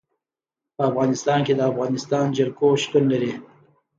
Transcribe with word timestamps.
په 0.75 0.81
افغانستان 0.89 1.39
کې 1.45 1.53
د 1.55 1.61
افغانستان 1.71 2.25
جلکو 2.37 2.67
شتون 2.83 3.03
لري. 3.13 3.33